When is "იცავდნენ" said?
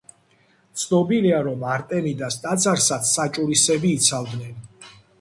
4.01-4.61